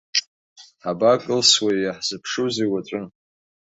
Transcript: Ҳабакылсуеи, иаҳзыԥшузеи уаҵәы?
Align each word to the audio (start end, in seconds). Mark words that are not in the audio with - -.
Ҳабакылсуеи, 0.83 1.79
иаҳзыԥшузеи 1.81 2.69
уаҵәы? 2.71 3.01